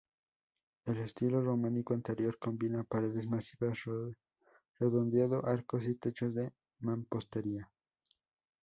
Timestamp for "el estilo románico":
0.87-1.93